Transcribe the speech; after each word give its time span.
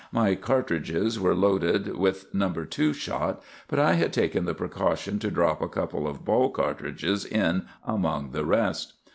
My 0.11 0.33
cartridges 0.33 1.19
were 1.19 1.35
loaded 1.35 1.95
with 1.95 2.25
No. 2.33 2.51
2 2.51 2.91
shot, 2.91 3.39
but 3.67 3.77
I 3.77 3.93
had 3.93 4.11
taken 4.11 4.45
the 4.45 4.55
precaution 4.55 5.19
to 5.19 5.29
drop 5.29 5.61
a 5.61 5.69
couple 5.69 6.07
of 6.07 6.25
ball 6.25 6.49
cartridges 6.49 7.23
in 7.23 7.67
among 7.83 8.31
the 8.31 8.43
rest. 8.43 8.93